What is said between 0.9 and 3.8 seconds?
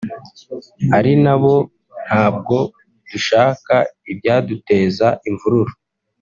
ari nabo ntabwo dushaka